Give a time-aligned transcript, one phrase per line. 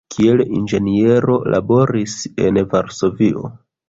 [0.13, 2.15] Kiel inĝeniero laboris
[2.47, 3.45] en Varsovio.